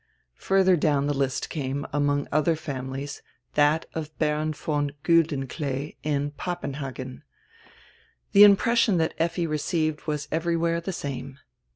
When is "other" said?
2.31-2.55